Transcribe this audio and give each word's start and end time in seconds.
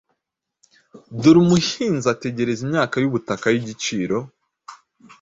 Dore 1.21 1.39
umuhinzi 1.45 2.07
ategereza 2.13 2.61
imyaka 2.67 2.95
y’ubutaka 2.99 3.45
y’igiciro, 3.53 4.17